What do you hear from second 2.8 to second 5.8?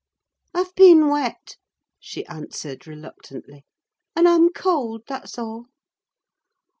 reluctantly, "and I'm cold, that's all."